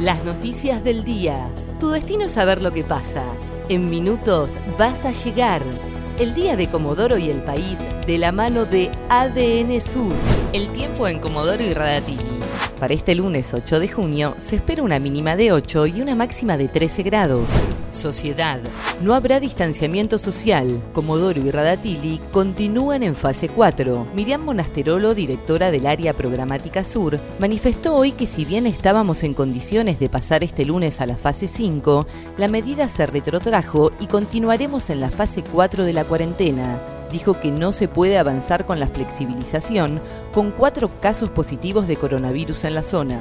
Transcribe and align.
Las 0.00 0.24
noticias 0.24 0.84
del 0.84 1.04
día. 1.04 1.50
Tu 1.80 1.88
destino 1.88 2.24
es 2.24 2.32
saber 2.32 2.60
lo 2.60 2.70
que 2.70 2.84
pasa. 2.84 3.24
En 3.70 3.88
minutos 3.88 4.50
vas 4.78 5.06
a 5.06 5.12
llegar. 5.12 5.62
El 6.18 6.34
día 6.34 6.54
de 6.54 6.68
Comodoro 6.68 7.16
y 7.16 7.30
el 7.30 7.42
país 7.42 7.78
de 8.06 8.18
la 8.18 8.30
mano 8.30 8.66
de 8.66 8.90
ADN 9.08 9.80
Sur. 9.80 10.12
El 10.52 10.70
tiempo 10.70 11.08
en 11.08 11.18
Comodoro 11.18 11.62
y 11.62 11.72
Radatili. 11.72 12.18
Para 12.78 12.92
este 12.92 13.14
lunes 13.14 13.54
8 13.54 13.80
de 13.80 13.88
junio 13.88 14.34
se 14.38 14.56
espera 14.56 14.82
una 14.82 14.98
mínima 14.98 15.34
de 15.34 15.52
8 15.52 15.86
y 15.86 16.02
una 16.02 16.14
máxima 16.14 16.58
de 16.58 16.68
13 16.68 17.02
grados. 17.02 17.48
Sociedad. 17.90 18.60
No 19.00 19.14
habrá 19.14 19.40
distanciamiento 19.40 20.18
social. 20.18 20.82
Comodoro 20.92 21.40
y 21.40 21.50
Radatili 21.50 22.20
continúan 22.32 23.02
en 23.02 23.14
fase 23.14 23.48
4. 23.48 24.08
Miriam 24.14 24.42
Monasterolo, 24.42 25.14
directora 25.14 25.70
del 25.70 25.86
área 25.86 26.12
programática 26.12 26.84
sur, 26.84 27.18
manifestó 27.38 27.94
hoy 27.94 28.12
que 28.12 28.26
si 28.26 28.44
bien 28.44 28.66
estábamos 28.66 29.22
en 29.22 29.34
condiciones 29.34 29.98
de 29.98 30.08
pasar 30.08 30.44
este 30.44 30.64
lunes 30.64 31.00
a 31.00 31.06
la 31.06 31.16
fase 31.16 31.48
5, 31.48 32.06
la 32.38 32.48
medida 32.48 32.88
se 32.88 33.06
retrotrajo 33.06 33.92
y 34.00 34.06
continuaremos 34.06 34.90
en 34.90 35.00
la 35.00 35.10
fase 35.10 35.42
4 35.42 35.84
de 35.84 35.92
la 35.92 36.04
cuarentena 36.04 36.78
dijo 37.10 37.40
que 37.40 37.50
no 37.50 37.72
se 37.72 37.88
puede 37.88 38.18
avanzar 38.18 38.66
con 38.66 38.80
la 38.80 38.88
flexibilización 38.88 40.00
con 40.34 40.50
cuatro 40.50 40.90
casos 41.00 41.30
positivos 41.30 41.86
de 41.86 41.96
coronavirus 41.96 42.64
en 42.64 42.74
la 42.74 42.82
zona. 42.82 43.20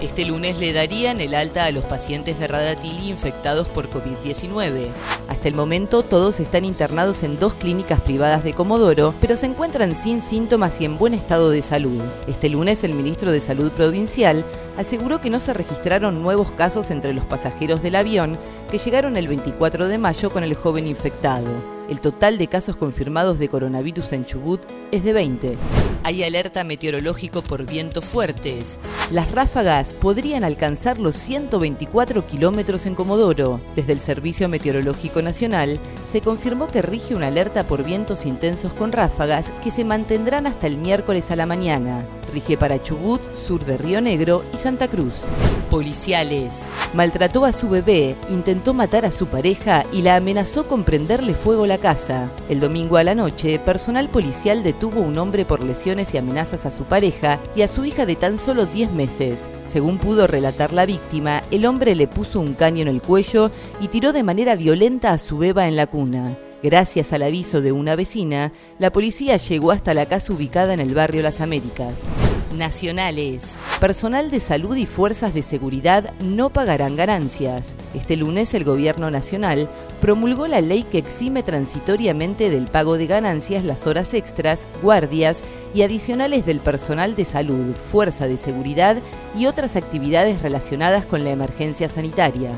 Este 0.00 0.26
lunes 0.26 0.58
le 0.58 0.74
darían 0.74 1.20
el 1.20 1.34
alta 1.34 1.64
a 1.64 1.70
los 1.70 1.86
pacientes 1.86 2.38
de 2.38 2.46
Radatili 2.46 3.08
infectados 3.08 3.66
por 3.66 3.88
COVID-19. 3.88 4.88
Hasta 5.26 5.48
el 5.48 5.54
momento 5.54 6.02
todos 6.02 6.38
están 6.38 6.66
internados 6.66 7.22
en 7.22 7.38
dos 7.38 7.54
clínicas 7.54 8.02
privadas 8.02 8.44
de 8.44 8.52
Comodoro, 8.52 9.14
pero 9.22 9.38
se 9.38 9.46
encuentran 9.46 9.96
sin 9.96 10.20
síntomas 10.20 10.82
y 10.82 10.84
en 10.84 10.98
buen 10.98 11.14
estado 11.14 11.48
de 11.48 11.62
salud. 11.62 12.02
Este 12.26 12.50
lunes 12.50 12.84
el 12.84 12.92
ministro 12.92 13.32
de 13.32 13.40
Salud 13.40 13.70
Provincial 13.70 14.44
aseguró 14.76 15.22
que 15.22 15.30
no 15.30 15.40
se 15.40 15.54
registraron 15.54 16.22
nuevos 16.22 16.50
casos 16.50 16.90
entre 16.90 17.14
los 17.14 17.24
pasajeros 17.24 17.82
del 17.82 17.96
avión 17.96 18.38
que 18.70 18.76
llegaron 18.76 19.16
el 19.16 19.28
24 19.28 19.88
de 19.88 19.96
mayo 19.96 20.28
con 20.28 20.44
el 20.44 20.54
joven 20.54 20.86
infectado. 20.86 21.75
El 21.88 22.00
total 22.00 22.36
de 22.36 22.48
casos 22.48 22.76
confirmados 22.76 23.38
de 23.38 23.48
coronavirus 23.48 24.12
en 24.12 24.24
Chubut 24.24 24.60
es 24.90 25.04
de 25.04 25.12
20. 25.12 25.56
Hay 26.02 26.24
alerta 26.24 26.64
meteorológico 26.64 27.42
por 27.42 27.64
vientos 27.64 28.04
fuertes. 28.04 28.80
Las 29.12 29.30
ráfagas 29.32 29.92
podrían 29.92 30.42
alcanzar 30.42 30.98
los 30.98 31.16
124 31.16 32.26
kilómetros 32.26 32.86
en 32.86 32.94
Comodoro. 32.96 33.60
Desde 33.76 33.92
el 33.92 34.00
Servicio 34.00 34.48
Meteorológico 34.48 35.22
Nacional 35.22 35.78
se 36.10 36.20
confirmó 36.20 36.66
que 36.66 36.82
rige 36.82 37.14
una 37.14 37.28
alerta 37.28 37.64
por 37.64 37.84
vientos 37.84 38.26
intensos 38.26 38.72
con 38.72 38.90
ráfagas 38.90 39.52
que 39.62 39.70
se 39.70 39.84
mantendrán 39.84 40.46
hasta 40.46 40.66
el 40.66 40.78
miércoles 40.78 41.30
a 41.30 41.36
la 41.36 41.46
mañana. 41.46 42.04
Rige 42.32 42.56
para 42.56 42.82
Chubut, 42.82 43.20
sur 43.36 43.64
de 43.64 43.76
Río 43.76 44.00
Negro 44.00 44.42
y 44.52 44.56
Santa 44.56 44.88
Cruz. 44.88 45.12
Policiales. 45.70 46.68
Maltrató 46.94 47.44
a 47.44 47.52
su 47.52 47.68
bebé, 47.68 48.16
intentó 48.28 48.72
matar 48.74 49.04
a 49.04 49.10
su 49.10 49.26
pareja 49.26 49.84
y 49.92 50.02
la 50.02 50.16
amenazó 50.16 50.68
con 50.68 50.84
prenderle 50.84 51.34
fuego 51.34 51.66
la 51.66 51.78
casa. 51.78 52.30
El 52.48 52.60
domingo 52.60 52.96
a 52.96 53.04
la 53.04 53.14
noche, 53.14 53.58
personal 53.58 54.08
policial 54.08 54.62
detuvo 54.62 55.00
a 55.00 55.04
un 55.04 55.18
hombre 55.18 55.44
por 55.44 55.62
lesiones 55.62 56.14
y 56.14 56.18
amenazas 56.18 56.66
a 56.66 56.70
su 56.70 56.84
pareja 56.84 57.40
y 57.54 57.62
a 57.62 57.68
su 57.68 57.84
hija 57.84 58.06
de 58.06 58.16
tan 58.16 58.38
solo 58.38 58.66
10 58.66 58.92
meses. 58.92 59.50
Según 59.66 59.98
pudo 59.98 60.26
relatar 60.26 60.72
la 60.72 60.86
víctima, 60.86 61.42
el 61.50 61.66
hombre 61.66 61.94
le 61.94 62.06
puso 62.06 62.40
un 62.40 62.54
caño 62.54 62.82
en 62.82 62.88
el 62.88 63.02
cuello 63.02 63.50
y 63.80 63.88
tiró 63.88 64.12
de 64.12 64.22
manera 64.22 64.54
violenta 64.54 65.12
a 65.12 65.18
su 65.18 65.38
beba 65.38 65.66
en 65.66 65.76
la 65.76 65.86
cuna. 65.86 66.38
Gracias 66.66 67.12
al 67.12 67.22
aviso 67.22 67.60
de 67.60 67.70
una 67.70 67.94
vecina, 67.94 68.50
la 68.80 68.90
policía 68.90 69.36
llegó 69.36 69.70
hasta 69.70 69.94
la 69.94 70.06
casa 70.06 70.32
ubicada 70.32 70.74
en 70.74 70.80
el 70.80 70.94
barrio 70.94 71.22
Las 71.22 71.40
Américas. 71.40 72.00
Nacionales. 72.58 73.56
Personal 73.78 74.32
de 74.32 74.40
salud 74.40 74.74
y 74.74 74.84
fuerzas 74.84 75.32
de 75.32 75.42
seguridad 75.42 76.12
no 76.18 76.50
pagarán 76.50 76.96
ganancias. 76.96 77.76
Este 77.94 78.16
lunes 78.16 78.52
el 78.52 78.64
Gobierno 78.64 79.12
Nacional 79.12 79.70
promulgó 80.00 80.48
la 80.48 80.60
ley 80.60 80.82
que 80.82 80.98
exime 80.98 81.44
transitoriamente 81.44 82.50
del 82.50 82.66
pago 82.66 82.98
de 82.98 83.06
ganancias 83.06 83.64
las 83.64 83.86
horas 83.86 84.12
extras, 84.12 84.66
guardias 84.82 85.42
y 85.72 85.82
adicionales 85.82 86.46
del 86.46 86.58
personal 86.58 87.14
de 87.14 87.26
salud, 87.26 87.76
fuerza 87.76 88.26
de 88.26 88.38
seguridad 88.38 88.96
y 89.38 89.46
otras 89.46 89.76
actividades 89.76 90.42
relacionadas 90.42 91.06
con 91.06 91.22
la 91.22 91.30
emergencia 91.30 91.88
sanitaria. 91.88 92.50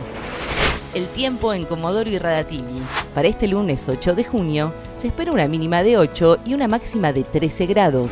El 0.95 1.07
tiempo 1.09 1.53
en 1.53 1.65
Comodoro 1.65 2.09
y 2.09 2.19
Radatili. 2.19 2.83
Para 3.15 3.29
este 3.29 3.47
lunes 3.47 3.87
8 3.89 4.15
de 4.15 4.25
junio 4.25 4.73
se 4.99 5.09
espera 5.09 5.33
una 5.33 5.47
mínima 5.47 5.83
de 5.83 5.99
8 5.99 6.39
y 6.47 6.55
una 6.55 6.67
máxima 6.67 7.13
de 7.13 7.25
13 7.25 7.67
grados. 7.67 8.11